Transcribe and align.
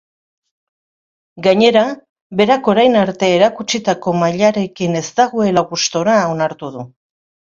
Gainera, 1.47 1.83
berak 2.39 2.69
orain 2.73 2.97
arte 3.03 3.29
erakutsitako 3.35 4.13
mailarekin 4.23 4.99
ez 5.01 5.05
dagoela 5.21 5.65
gustura 5.75 6.19
onartu 6.33 6.71
du. 6.79 6.87